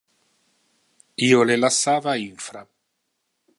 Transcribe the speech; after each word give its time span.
Io 1.27 1.43
le 1.49 1.59
lassava 1.59 2.17
infra. 2.25 2.67